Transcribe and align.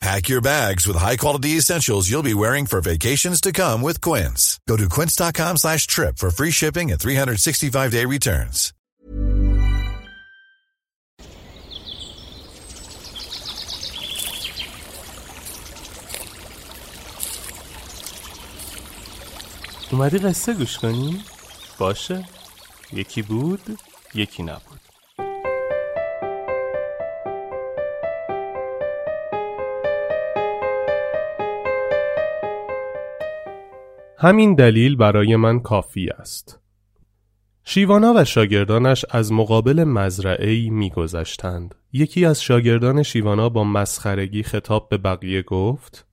Pack 0.00 0.30
your 0.30 0.40
bags 0.40 0.86
with 0.86 0.96
high-quality 0.96 1.58
essentials 1.60 2.08
you'll 2.10 2.32
be 2.32 2.40
wearing 2.44 2.64
for 2.64 2.80
vacations 2.80 3.38
to 3.42 3.52
come 3.52 3.82
with 3.82 4.00
Quince. 4.00 4.58
Go 4.66 4.76
to 4.78 4.88
quince.com 4.88 5.58
slash 5.58 5.86
trip 5.86 6.14
for 6.16 6.30
free 6.30 6.52
shipping 6.60 6.90
and 6.90 6.98
365-day 6.98 8.06
returns. 8.16 8.72
اومدی 19.92 20.18
قصه 20.18 20.54
گوش 20.54 20.78
کنی؟ 20.78 21.24
باشه 21.78 22.24
یکی 22.92 23.22
بود 23.22 23.78
یکی 24.14 24.42
نبود 24.42 24.73
همین 34.25 34.55
دلیل 34.55 34.95
برای 34.95 35.35
من 35.35 35.59
کافی 35.59 36.09
است 36.09 36.59
شیوانا 37.63 38.13
و 38.15 38.23
شاگردانش 38.23 39.05
از 39.09 39.31
مقابل 39.31 39.83
مزرعه 39.83 40.69
میگذشتند. 40.69 41.75
یکی 41.93 42.25
از 42.25 42.43
شاگردان 42.43 43.03
شیوانا 43.03 43.49
با 43.49 43.63
مسخرگی 43.63 44.43
خطاب 44.43 44.89
به 44.89 44.97
بقیه 44.97 45.41
گفت 45.41 46.05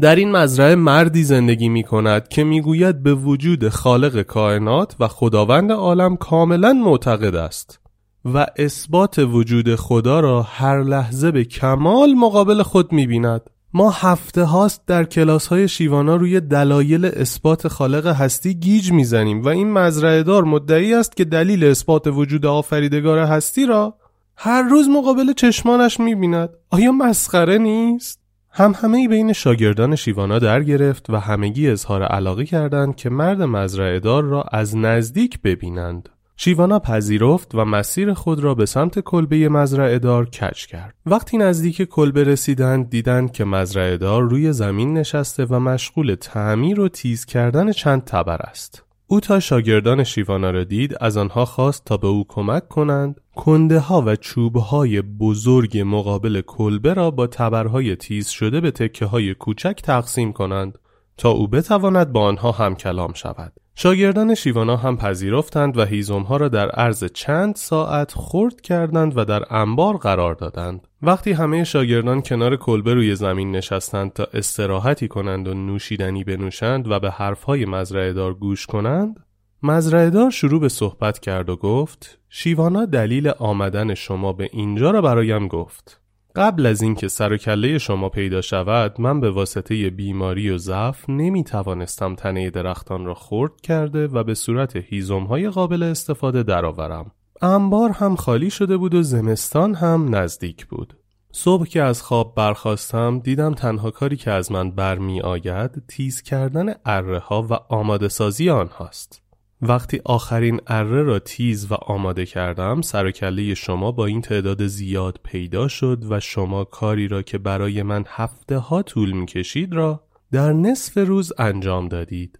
در 0.00 0.16
این 0.16 0.32
مزرعه 0.32 0.74
مردی 0.74 1.24
زندگی 1.24 1.68
می 1.68 1.82
کند 1.82 2.28
که 2.28 2.44
می‌گوید 2.44 3.02
به 3.02 3.14
وجود 3.14 3.68
خالق 3.68 4.22
کائنات 4.22 4.96
و 5.00 5.08
خداوند 5.08 5.72
عالم 5.72 6.16
کاملا 6.16 6.72
معتقد 6.72 7.34
است 7.34 7.80
و 8.24 8.46
اثبات 8.56 9.18
وجود 9.18 9.74
خدا 9.74 10.20
را 10.20 10.42
هر 10.42 10.82
لحظه 10.82 11.30
به 11.30 11.44
کمال 11.44 12.14
مقابل 12.14 12.62
خود 12.62 12.92
می 12.92 13.06
بیند. 13.06 13.50
ما 13.74 13.90
هفته 13.90 14.42
هاست 14.42 14.86
در 14.86 15.04
کلاس 15.04 15.46
های 15.46 15.68
شیوانا 15.68 16.16
روی 16.16 16.40
دلایل 16.40 17.04
اثبات 17.04 17.68
خالق 17.68 18.06
هستی 18.06 18.54
گیج 18.54 18.92
می‌زنیم 18.92 19.42
و 19.42 19.48
این 19.48 19.72
مزرعه 19.72 20.22
دار 20.22 20.44
مدعی 20.44 20.94
است 20.94 21.16
که 21.16 21.24
دلیل 21.24 21.64
اثبات 21.64 22.06
وجود 22.06 22.46
آفریدگار 22.46 23.18
هستی 23.18 23.66
را 23.66 23.94
هر 24.36 24.62
روز 24.62 24.88
مقابل 24.88 25.32
چشمانش 25.32 26.00
می‌بیند 26.00 26.48
آیا 26.70 26.92
مسخره 26.92 27.58
نیست؟ 27.58 28.22
هم 28.50 28.74
همه 28.76 29.08
بین 29.08 29.32
شاگردان 29.32 29.96
شیوانا 29.96 30.38
در 30.38 30.62
گرفت 30.62 31.10
و 31.10 31.16
همگی 31.16 31.70
اظهار 31.70 32.02
علاقه 32.02 32.44
کردند 32.44 32.96
که 32.96 33.10
مرد 33.10 33.42
مزرعه 33.42 34.00
دار 34.00 34.24
را 34.24 34.42
از 34.42 34.76
نزدیک 34.76 35.42
ببینند. 35.42 36.08
شیوانا 36.36 36.78
پذیرفت 36.78 37.54
و 37.54 37.64
مسیر 37.64 38.14
خود 38.14 38.40
را 38.40 38.54
به 38.54 38.66
سمت 38.66 39.00
کلبه 39.00 39.48
مزرعه 39.48 39.98
دار 39.98 40.26
کج 40.26 40.66
کرد. 40.66 40.94
وقتی 41.06 41.38
نزدیک 41.38 41.82
کلبه 41.82 42.24
رسیدند 42.24 42.90
دیدند 42.90 43.32
که 43.32 43.44
مزرعه 43.44 43.96
دار 43.96 44.22
روی 44.22 44.52
زمین 44.52 44.94
نشسته 44.94 45.44
و 45.44 45.58
مشغول 45.58 46.14
تعمیر 46.14 46.80
و 46.80 46.88
تیز 46.88 47.24
کردن 47.24 47.72
چند 47.72 48.04
تبر 48.04 48.42
است. 48.42 48.84
او 49.06 49.20
تا 49.20 49.40
شاگردان 49.40 50.04
شیوانا 50.04 50.50
را 50.50 50.64
دید 50.64 50.94
از 51.00 51.16
آنها 51.16 51.44
خواست 51.44 51.84
تا 51.84 51.96
به 51.96 52.06
او 52.06 52.24
کمک 52.28 52.68
کنند 52.68 53.20
کنده 53.36 53.78
ها 53.78 54.02
و 54.06 54.16
چوب 54.16 54.56
های 54.56 55.02
بزرگ 55.02 55.82
مقابل 55.86 56.40
کلبه 56.40 56.94
را 56.94 57.10
با 57.10 57.26
تبرهای 57.26 57.96
تیز 57.96 58.28
شده 58.28 58.60
به 58.60 58.70
تکه 58.70 59.06
های 59.06 59.34
کوچک 59.34 59.80
تقسیم 59.82 60.32
کنند 60.32 60.78
تا 61.16 61.30
او 61.30 61.48
بتواند 61.48 62.12
با 62.12 62.20
آنها 62.24 62.52
هم 62.52 62.74
کلام 62.74 63.12
شود. 63.12 63.52
شاگردان 63.74 64.34
شیوانا 64.34 64.76
هم 64.76 64.96
پذیرفتند 64.96 65.76
و 65.76 65.84
هیزمها 65.84 66.36
را 66.36 66.48
در 66.48 66.70
عرض 66.70 67.04
چند 67.04 67.54
ساعت 67.54 68.12
خرد 68.16 68.60
کردند 68.60 69.18
و 69.18 69.24
در 69.24 69.54
انبار 69.54 69.96
قرار 69.96 70.34
دادند. 70.34 70.88
وقتی 71.02 71.32
همه 71.32 71.64
شاگردان 71.64 72.22
کنار 72.22 72.56
کلبه 72.56 72.94
روی 72.94 73.14
زمین 73.14 73.50
نشستند 73.50 74.12
تا 74.12 74.28
استراحتی 74.34 75.08
کنند 75.08 75.48
و 75.48 75.54
نوشیدنی 75.54 76.24
بنوشند 76.24 76.90
و 76.90 77.00
به 77.00 77.10
حرفهای 77.10 77.64
مزرعه 77.64 78.12
دار 78.12 78.34
گوش 78.34 78.66
کنند، 78.66 79.20
مزرعه 79.62 80.10
دار 80.10 80.30
شروع 80.30 80.60
به 80.60 80.68
صحبت 80.68 81.18
کرد 81.18 81.48
و 81.48 81.56
گفت 81.56 82.18
شیوانا 82.28 82.84
دلیل 82.84 83.28
آمدن 83.28 83.94
شما 83.94 84.32
به 84.32 84.48
اینجا 84.52 84.90
را 84.90 85.02
برایم 85.02 85.48
گفت. 85.48 86.01
قبل 86.36 86.66
از 86.66 86.82
اینکه 86.82 87.08
سر 87.08 87.32
و 87.32 87.36
کله 87.36 87.78
شما 87.78 88.08
پیدا 88.08 88.40
شود 88.40 89.00
من 89.00 89.20
به 89.20 89.30
واسطه 89.30 89.90
بیماری 89.90 90.50
و 90.50 90.58
ضعف 90.58 91.10
نمی 91.10 91.44
توانستم 91.44 92.14
تنه 92.14 92.50
درختان 92.50 93.04
را 93.04 93.14
خرد 93.14 93.60
کرده 93.60 94.06
و 94.06 94.24
به 94.24 94.34
صورت 94.34 94.76
هیزم 94.76 95.24
های 95.24 95.48
قابل 95.48 95.82
استفاده 95.82 96.42
درآورم. 96.42 97.10
انبار 97.42 97.90
هم 97.90 98.16
خالی 98.16 98.50
شده 98.50 98.76
بود 98.76 98.94
و 98.94 99.02
زمستان 99.02 99.74
هم 99.74 100.14
نزدیک 100.14 100.66
بود. 100.66 100.94
صبح 101.32 101.66
که 101.66 101.82
از 101.82 102.02
خواب 102.02 102.34
برخواستم 102.34 103.18
دیدم 103.18 103.54
تنها 103.54 103.90
کاری 103.90 104.16
که 104.16 104.30
از 104.30 104.52
من 104.52 104.70
برمی 104.70 105.20
آید 105.20 105.86
تیز 105.88 106.22
کردن 106.22 106.74
اره 106.84 107.18
ها 107.18 107.42
و 107.42 107.52
آماده 107.52 108.08
سازی 108.08 108.50
آنهاست. 108.50 109.21
وقتی 109.64 110.00
آخرین 110.04 110.60
اره 110.66 111.02
را 111.02 111.18
تیز 111.18 111.72
و 111.72 111.74
آماده 111.74 112.26
کردم 112.26 112.80
سر 112.80 113.12
شما 113.54 113.92
با 113.92 114.06
این 114.06 114.20
تعداد 114.20 114.66
زیاد 114.66 115.20
پیدا 115.24 115.68
شد 115.68 116.04
و 116.10 116.20
شما 116.20 116.64
کاری 116.64 117.08
را 117.08 117.22
که 117.22 117.38
برای 117.38 117.82
من 117.82 118.04
هفته 118.08 118.58
ها 118.58 118.82
طول 118.82 119.12
می 119.12 119.26
کشید 119.26 119.72
را 119.72 120.04
در 120.32 120.52
نصف 120.52 120.98
روز 120.98 121.32
انجام 121.38 121.88
دادید. 121.88 122.38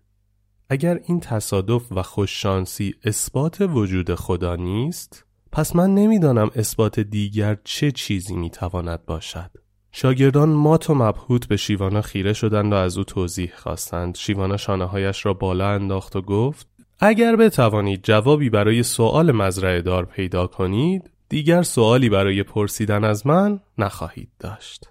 اگر 0.71 1.01
این 1.07 1.21
تصادف 1.21 1.93
و 1.93 2.03
خوششانسی 2.03 2.95
اثبات 3.05 3.61
وجود 3.61 4.15
خدا 4.15 4.57
نیست 4.57 5.25
پس 5.53 5.77
من 5.77 5.95
نمی‌دانم 5.95 6.51
اثبات 6.57 7.01
دیگر 7.01 7.59
چه 7.65 7.91
چیزی 7.91 8.37
می 8.37 8.51
تواند 8.51 9.07
باشد. 9.07 9.51
شاگردان 9.93 10.49
مات 10.49 10.91
و 10.91 10.95
مبهوت 10.95 11.49
به 11.49 11.57
شیوانا 11.57 12.01
خیره 12.01 12.33
شدند 12.33 12.73
و 12.73 12.77
از 12.77 12.99
او 12.99 13.05
توضیح 13.05 13.53
خواستند. 13.57 14.17
شیوانا 14.17 14.57
شانه 14.57 14.85
هایش 14.85 15.27
را 15.27 15.35
بالا 15.35 15.69
انداخت 15.69 16.17
و 16.17 16.23
گفت 16.23 16.72
اگر 17.05 17.37
بتوانید 17.37 18.01
جوابی 18.03 18.51
برای 18.51 18.83
سوال 18.83 19.33
مزرعه 19.33 19.83
دار 19.83 20.05
پیدا 20.05 20.47
کنید 20.47 21.11
دیگر 21.29 21.63
سوالی 21.63 22.09
برای 22.09 22.43
پرسیدن 22.43 23.05
از 23.05 23.27
من 23.27 23.61
نخواهید 23.79 24.29
داشت. 24.39 24.91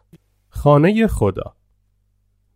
خانه 0.50 1.08
خدا. 1.08 1.56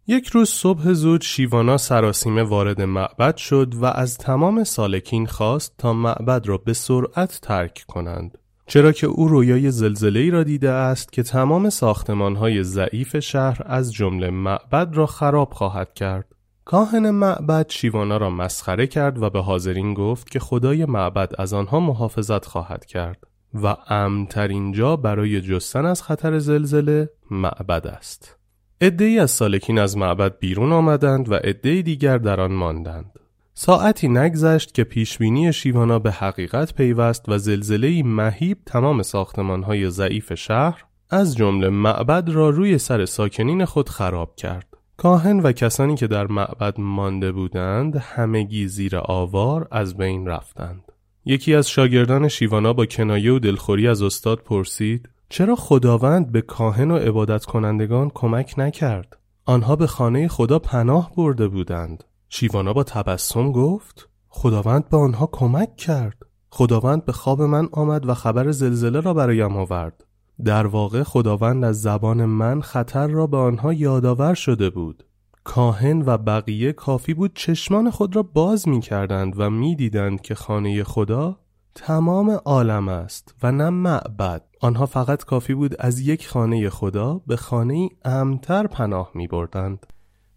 یک 0.07 0.27
روز 0.27 0.49
صبح 0.49 0.93
زود 0.93 1.21
شیوانا 1.21 1.77
سراسیمه 1.77 2.43
وارد 2.43 2.81
معبد 2.81 3.37
شد 3.37 3.73
و 3.75 3.85
از 3.85 4.17
تمام 4.17 4.63
سالکین 4.63 5.25
خواست 5.25 5.75
تا 5.77 5.93
معبد 5.93 6.47
را 6.47 6.57
به 6.57 6.73
سرعت 6.73 7.39
ترک 7.41 7.85
کنند. 7.87 8.37
چرا 8.67 8.91
که 8.91 9.07
او 9.07 9.27
رویای 9.27 9.71
زلزله 9.71 10.29
را 10.29 10.43
دیده 10.43 10.69
است 10.69 11.11
که 11.11 11.23
تمام 11.23 11.69
ساختمان 11.69 12.35
های 12.35 12.63
ضعیف 12.63 13.19
شهر 13.19 13.61
از 13.65 13.93
جمله 13.93 14.29
معبد 14.29 14.89
را 14.93 15.05
خراب 15.05 15.53
خواهد 15.53 15.93
کرد. 15.93 16.34
کاهن 16.65 17.09
معبد 17.09 17.69
شیوانا 17.69 18.17
را 18.17 18.29
مسخره 18.29 18.87
کرد 18.87 19.23
و 19.23 19.29
به 19.29 19.41
حاضرین 19.41 19.93
گفت 19.93 20.29
که 20.29 20.39
خدای 20.39 20.85
معبد 20.85 21.31
از 21.37 21.53
آنها 21.53 21.79
محافظت 21.79 22.45
خواهد 22.45 22.85
کرد 22.85 23.23
و 23.53 23.75
امترین 23.89 24.71
جا 24.71 24.95
برای 24.95 25.41
جستن 25.41 25.85
از 25.85 26.03
خطر 26.03 26.39
زلزله 26.39 27.09
معبد 27.31 27.87
است. 27.87 28.37
ای 28.81 29.19
از 29.19 29.31
سالکین 29.31 29.79
از 29.79 29.97
معبد 29.97 30.39
بیرون 30.39 30.71
آمدند 30.71 31.31
و 31.31 31.35
عدهای 31.35 31.81
دیگر 31.81 32.17
در 32.17 32.41
آن 32.41 32.51
ماندند. 32.51 33.19
ساعتی 33.53 34.07
نگذشت 34.07 34.73
که 34.73 34.83
پیشبینی 34.83 35.53
شیوانا 35.53 35.99
به 35.99 36.11
حقیقت 36.11 36.73
پیوست 36.73 37.29
و 37.29 37.37
زلزله 37.37 38.03
مهیب 38.03 38.57
تمام 38.65 39.01
ساختمانهای 39.01 39.89
ضعیف 39.89 40.33
شهر 40.33 40.85
از 41.09 41.35
جمله 41.35 41.69
معبد 41.69 42.29
را 42.29 42.49
روی 42.49 42.77
سر 42.77 43.05
ساکنین 43.05 43.65
خود 43.65 43.89
خراب 43.89 44.35
کرد. 44.35 44.67
کاهن 44.97 45.39
و 45.39 45.51
کسانی 45.51 45.95
که 45.95 46.07
در 46.07 46.27
معبد 46.27 46.79
مانده 46.79 47.31
بودند 47.31 47.95
همگی 47.95 48.67
زیر 48.67 48.97
آوار 48.97 49.67
از 49.71 49.97
بین 49.97 50.27
رفتند. 50.27 50.91
یکی 51.25 51.55
از 51.55 51.69
شاگردان 51.69 52.27
شیوانا 52.27 52.73
با 52.73 52.85
کنایه 52.85 53.33
و 53.33 53.39
دلخوری 53.39 53.87
از 53.87 54.01
استاد 54.01 54.39
پرسید 54.39 55.09
چرا 55.29 55.55
خداوند 55.55 56.31
به 56.31 56.41
کاهن 56.41 56.91
و 56.91 56.97
عبادت 56.97 57.45
کنندگان 57.45 58.11
کمک 58.13 58.53
نکرد؟ 58.57 59.17
آنها 59.45 59.75
به 59.75 59.87
خانه 59.87 60.27
خدا 60.27 60.59
پناه 60.59 61.11
برده 61.17 61.47
بودند. 61.47 62.03
شیوانا 62.29 62.73
با 62.73 62.83
تبسم 62.83 63.51
گفت 63.51 64.09
خداوند 64.27 64.89
به 64.89 64.97
آنها 64.97 65.29
کمک 65.31 65.75
کرد. 65.75 66.17
خداوند 66.49 67.05
به 67.05 67.11
خواب 67.11 67.41
من 67.41 67.69
آمد 67.71 68.09
و 68.09 68.13
خبر 68.13 68.51
زلزله 68.51 68.99
را 68.99 69.13
برایم 69.13 69.57
آورد. 69.57 70.04
در 70.43 70.67
واقع 70.67 71.03
خداوند 71.03 71.63
از 71.63 71.81
زبان 71.81 72.25
من 72.25 72.61
خطر 72.61 73.07
را 73.07 73.27
به 73.27 73.37
آنها 73.37 73.73
یادآور 73.73 74.33
شده 74.33 74.69
بود. 74.69 75.03
کاهن 75.43 76.03
و 76.05 76.17
بقیه 76.17 76.73
کافی 76.73 77.13
بود 77.13 77.31
چشمان 77.35 77.91
خود 77.91 78.15
را 78.15 78.23
باز 78.23 78.67
می 78.67 78.79
کردند 78.79 79.33
و 79.37 79.49
می 79.49 79.75
دیدند 79.75 80.21
که 80.21 80.35
خانه 80.35 80.83
خدا 80.83 81.39
تمام 81.75 82.29
عالم 82.29 82.89
است 82.89 83.35
و 83.43 83.51
نه 83.51 83.69
معبد 83.69 84.41
آنها 84.61 84.85
فقط 84.85 85.23
کافی 85.23 85.53
بود 85.53 85.75
از 85.79 85.99
یک 85.99 86.27
خانه 86.27 86.69
خدا 86.69 87.21
به 87.27 87.35
خانه 87.35 87.89
امتر 88.05 88.67
پناه 88.67 89.11
می 89.13 89.27
بردند. 89.27 89.85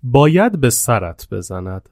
باید 0.03 0.61
به 0.61 0.71
سرت 0.71 1.29
بزند 1.31 1.89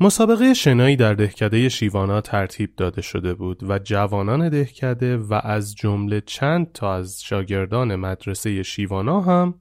مسابقه 0.00 0.54
شنایی 0.54 0.96
در 0.96 1.14
دهکده 1.14 1.68
شیوانا 1.68 2.20
ترتیب 2.20 2.70
داده 2.76 3.02
شده 3.02 3.34
بود 3.34 3.70
و 3.70 3.78
جوانان 3.78 4.48
دهکده 4.48 5.16
و 5.16 5.40
از 5.44 5.74
جمله 5.74 6.20
چند 6.20 6.72
تا 6.72 6.94
از 6.94 7.22
شاگردان 7.22 7.96
مدرسه 7.96 8.62
شیوانا 8.62 9.20
هم 9.20 9.54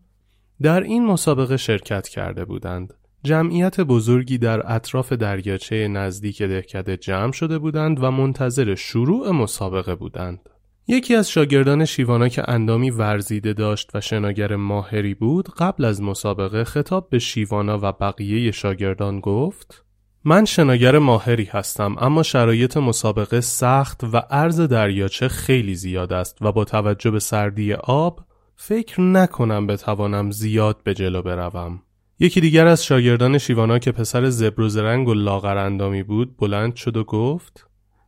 در 0.62 0.82
این 0.82 1.06
مسابقه 1.06 1.58
شرکت 1.58 2.08
کرده 2.08 2.46
بودند. 2.46 2.94
جمعیت 3.24 3.82
بزرگی 3.82 4.38
در 4.38 4.74
اطراف 4.74 5.14
دریاچه 5.14 5.88
نزدیک 5.88 6.42
دهکده 6.42 6.98
جمع 6.98 7.32
شده 7.32 7.60
بودند 7.60 8.04
و 8.04 8.12
منتظر 8.12 8.76
شروع 8.76 9.32
مسابقه 9.32 9.96
بودند. 9.96 10.50
یکی 10.88 11.16
از 11.16 11.30
شاگردان 11.32 11.86
شیوانا 11.86 12.28
که 12.28 12.50
اندامی 12.50 12.90
ورزیده 12.90 13.54
داشت 13.54 13.92
و 13.94 14.02
شناگر 14.02 14.56
ماهری 14.56 15.14
بود 15.14 15.50
قبل 15.58 15.86
از 15.86 16.02
مسابقه 16.02 16.64
خطاب 16.64 17.10
به 17.10 17.20
شیوانا 17.20 17.80
و 17.82 17.92
بقیه 17.92 18.52
شاگردان 18.52 19.20
گفت 19.20 19.85
من 20.28 20.46
شناگر 20.46 20.98
ماهری 20.98 21.44
هستم 21.44 21.96
اما 22.00 22.24
شرایط 22.24 22.78
مسابقه 22.78 23.42
سخت 23.42 24.04
و 24.04 24.18
عرض 24.18 24.62
دریاچه 24.62 25.28
خیلی 25.28 25.76
زیاد 25.76 26.14
است 26.14 26.38
و 26.42 26.52
با 26.52 26.64
توجه 26.64 27.12
به 27.12 27.20
سردی 27.20 27.74
آب 27.74 28.20
فکر 28.56 29.02
نکنم 29.02 29.68
بتوانم 29.68 30.32
زیاد 30.32 30.84
به 30.84 30.94
جلو 30.94 31.22
بروم. 31.22 31.82
یکی 32.20 32.42
دیگر 32.42 32.68
از 32.68 32.86
شاگردان 32.86 33.38
شیوانا 33.38 33.80
که 33.80 33.92
پسر 33.92 34.30
زبروزرنگ 34.30 35.08
و 35.08 35.14
لاغر 35.14 35.58
اندامی 35.58 36.04
بود 36.04 36.38
بلند 36.38 36.76
شد 36.76 36.98
و 36.98 37.04
گفت 37.04 37.68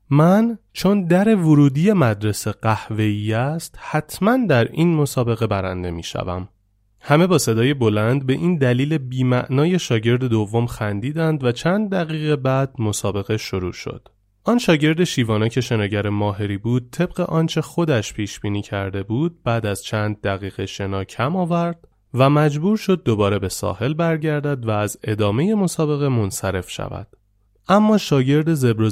من 0.09 0.57
چون 0.73 1.05
در 1.05 1.35
ورودی 1.35 1.93
مدرسه 1.93 2.51
قهوه‌ای 2.51 3.33
است 3.33 3.75
حتما 3.79 4.37
در 4.49 4.71
این 4.71 4.95
مسابقه 4.95 5.47
برنده 5.47 5.91
می 5.91 6.03
شوم. 6.03 6.49
همه 7.09 7.27
با 7.27 7.37
صدای 7.37 7.73
بلند 7.73 8.25
به 8.25 8.33
این 8.33 8.57
دلیل 8.57 8.97
بیمعنای 8.97 9.79
شاگرد 9.79 10.23
دوم 10.23 10.65
خندیدند 10.65 11.43
و 11.43 11.51
چند 11.51 11.89
دقیقه 11.91 12.35
بعد 12.35 12.73
مسابقه 12.79 13.37
شروع 13.37 13.71
شد. 13.71 14.07
آن 14.43 14.57
شاگرد 14.57 15.03
شیوانا 15.03 15.47
که 15.47 15.61
شناگر 15.61 16.09
ماهری 16.09 16.57
بود 16.57 16.89
طبق 16.91 17.19
آنچه 17.19 17.61
خودش 17.61 18.13
پیش 18.13 18.39
بینی 18.39 18.61
کرده 18.61 19.03
بود 19.03 19.43
بعد 19.43 19.65
از 19.65 19.83
چند 19.83 20.21
دقیقه 20.21 20.65
شنا 20.65 21.03
کم 21.03 21.35
آورد 21.35 21.87
و 22.13 22.29
مجبور 22.29 22.77
شد 22.77 23.03
دوباره 23.03 23.39
به 23.39 23.49
ساحل 23.49 23.93
برگردد 23.93 24.65
و 24.65 24.69
از 24.69 24.97
ادامه 25.03 25.55
مسابقه 25.55 26.09
منصرف 26.09 26.69
شود. 26.69 27.07
اما 27.69 27.97
شاگرد 27.97 28.53
زبر 28.53 28.83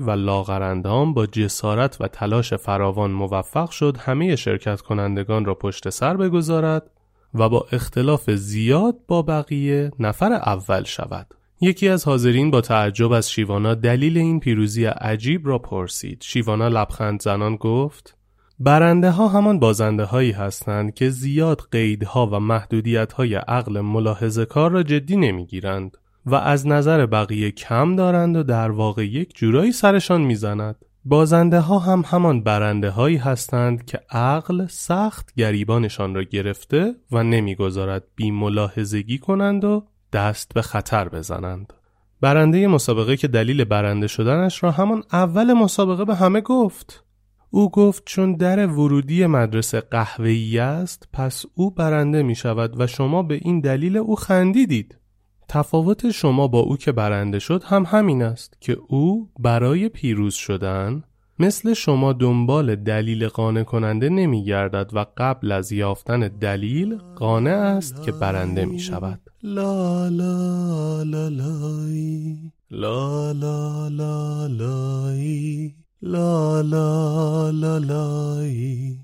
و 0.00 0.10
لاغرندام 0.10 1.14
با 1.14 1.26
جسارت 1.26 1.96
و 2.00 2.08
تلاش 2.08 2.54
فراوان 2.54 3.10
موفق 3.10 3.70
شد 3.70 3.96
همه 3.96 4.36
شرکت 4.36 4.80
کنندگان 4.80 5.44
را 5.44 5.54
پشت 5.54 5.90
سر 5.90 6.16
بگذارد 6.16 6.90
و 7.34 7.48
با 7.48 7.66
اختلاف 7.72 8.30
زیاد 8.30 8.96
با 9.08 9.22
بقیه 9.22 9.90
نفر 9.98 10.32
اول 10.32 10.84
شود. 10.84 11.26
یکی 11.60 11.88
از 11.88 12.04
حاضرین 12.04 12.50
با 12.50 12.60
تعجب 12.60 13.12
از 13.12 13.30
شیوانا 13.30 13.74
دلیل 13.74 14.18
این 14.18 14.40
پیروزی 14.40 14.84
عجیب 14.84 15.48
را 15.48 15.58
پرسید. 15.58 16.22
شیوانا 16.22 16.68
لبخند 16.68 17.22
زنان 17.22 17.56
گفت 17.56 18.16
برنده 18.58 19.10
ها 19.10 19.28
همان 19.28 19.58
بازنده 19.58 20.04
هایی 20.04 20.32
هستند 20.32 20.94
که 20.94 21.10
زیاد 21.10 21.60
قیدها 21.72 22.26
و 22.26 22.40
محدودیت 22.40 23.12
های 23.12 23.34
عقل 23.34 23.80
ملاحظه 23.80 24.44
کار 24.44 24.70
را 24.70 24.82
جدی 24.82 25.16
نمی‌گیرند 25.16 25.96
و 26.26 26.34
از 26.34 26.66
نظر 26.66 27.06
بقیه 27.06 27.50
کم 27.50 27.96
دارند 27.96 28.36
و 28.36 28.42
در 28.42 28.70
واقع 28.70 29.06
یک 29.06 29.34
جورایی 29.34 29.72
سرشان 29.72 30.20
می‌زند. 30.20 30.76
بازنده 31.08 31.60
ها 31.60 31.78
هم 31.78 32.02
همان 32.06 32.42
برنده 32.42 32.90
هایی 32.90 33.16
هستند 33.16 33.84
که 33.84 34.00
عقل 34.10 34.66
سخت 34.66 35.34
گریبانشان 35.34 36.14
را 36.14 36.22
گرفته 36.22 36.94
و 37.12 37.22
نمی‌گذارد 37.22 38.04
بی 38.16 38.30
ملاحظگی 38.30 39.18
کنند 39.18 39.64
و 39.64 39.84
دست 40.12 40.54
به 40.54 40.62
خطر 40.62 41.08
بزنند. 41.08 41.72
برنده 42.20 42.66
مسابقه 42.66 43.16
که 43.16 43.28
دلیل 43.28 43.64
برنده 43.64 44.06
شدنش 44.06 44.62
را 44.62 44.70
همان 44.70 45.02
اول 45.12 45.52
مسابقه 45.52 46.04
به 46.04 46.14
همه 46.14 46.40
گفت. 46.40 47.04
او 47.50 47.70
گفت 47.70 48.02
چون 48.06 48.36
در 48.36 48.66
ورودی 48.66 49.26
مدرسه 49.26 49.80
قهوه‌ای 49.80 50.58
است 50.58 51.08
پس 51.12 51.44
او 51.54 51.70
برنده 51.70 52.22
می 52.22 52.34
شود 52.34 52.80
و 52.80 52.86
شما 52.86 53.22
به 53.22 53.34
این 53.34 53.60
دلیل 53.60 53.96
او 53.96 54.16
خندیدید. 54.16 54.98
تفاوت 55.48 56.10
شما 56.10 56.48
با 56.48 56.58
او 56.58 56.76
که 56.76 56.92
برنده 56.92 57.38
شد 57.38 57.62
هم 57.64 57.84
همین 57.86 58.22
است 58.22 58.56
که 58.60 58.76
او 58.88 59.30
برای 59.38 59.88
پیروز 59.88 60.34
شدن 60.34 61.02
مثل 61.38 61.74
شما 61.74 62.12
دنبال 62.12 62.76
دلیل 62.76 63.28
قانع 63.28 63.62
کننده 63.62 64.08
نمی 64.08 64.44
گردد 64.44 64.90
و 64.92 65.06
قبل 65.16 65.52
از 65.52 65.72
یافتن 65.72 66.20
دلیل 66.28 66.96
قانع 67.16 67.50
است 67.50 68.02
که 68.02 68.12
برنده 68.12 68.64
می 68.64 68.78
شود 68.78 69.20
لا 69.42 70.08
لا 70.08 71.02
لا 71.02 71.28
لا 72.70 73.32
لا 73.32 73.88
لا 73.88 74.46
لای. 74.46 75.74
لا 76.02 76.60
لا 76.60 77.50
لا 77.50 77.78
لای. 77.78 78.96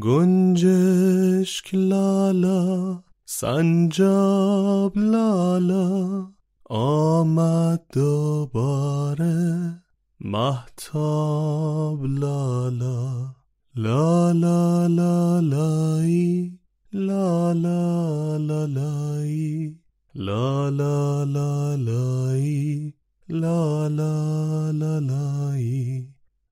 گنجشک 0.00 1.74
لالا 1.74 3.03
سنجاب 3.26 4.98
لالا 4.98 6.26
آمد 6.70 7.80
دوباره 7.94 9.80
محتاب 10.20 12.04
لالا 12.04 13.32
لالا 13.76 14.88
لالایی 14.88 16.58
لالا 16.92 18.36
لالایی 18.38 19.76
لالا 20.14 21.24
لالایی 21.24 22.94
لالا 23.28 24.70
لالایی 24.72 26.08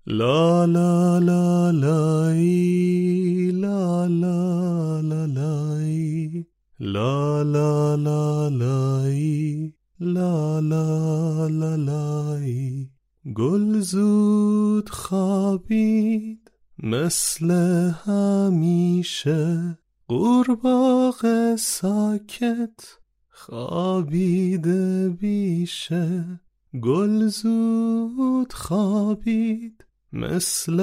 لالا 0.06 1.18
لالایی 1.18 2.52
لالا 3.50 4.41
لا 6.84 7.42
لا 7.44 7.94
لا 7.94 8.48
لای 8.48 9.72
لا 10.00 10.60
لا 10.60 11.46
لا 11.46 11.76
لای 11.76 12.88
گل 13.34 13.80
زود 13.80 14.88
خوابید 14.88 16.50
مثل 16.78 17.50
همیشه. 18.04 19.78
قورباغه 20.08 21.56
ساکت 21.56 22.98
خوابیده 23.30 25.08
بیشه. 25.08 26.40
گل 26.82 27.26
زود 27.26 28.52
خوابید 28.52 29.84
مثل 30.12 30.80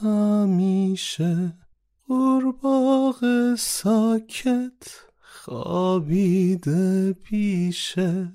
همیشه. 0.00 1.52
قورباغه 2.08 3.56
ساکت 3.56 5.09
خوابیده 5.44 7.12
پیشه 7.12 8.32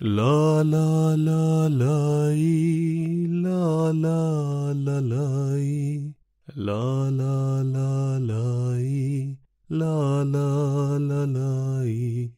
لا 0.00 0.62
لا 0.62 1.14
لا 1.14 1.66
لای 1.66 3.26
لا 3.26 3.90
لا 3.90 4.72
لا 4.72 5.00
لای 5.00 6.14
لا 6.56 7.10
لا 7.10 7.62
لا 7.62 8.18
لای 8.18 9.36
لا 9.70 10.22
لا 10.22 10.98
لا 10.98 11.24
لای. 11.24 12.30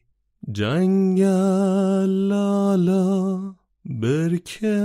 جنگل 0.51 2.09
لا 2.29 3.55
برکه 3.85 4.77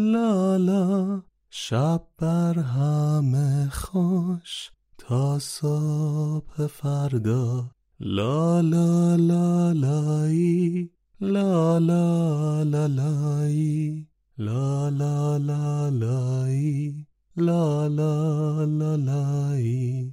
لا 0.00 1.22
شب 1.50 2.02
بر 2.18 2.58
همه 2.58 3.68
خوش 3.70 4.70
تا 4.98 5.38
صبح 5.38 6.66
فردا. 6.66 7.70
لا 8.04 8.62
لا 8.62 9.16
لا 9.16 9.72
لای 9.72 10.90
لا 11.20 11.78
لا 11.78 12.64
لا 12.64 12.86
لای 12.88 14.06
لا 14.38 14.90
لا 14.90 15.38
لا 15.38 15.90
لای 15.90 16.94
لا 17.36 17.88
لا 17.88 18.66
لا 18.66 18.96
لای 18.96 20.12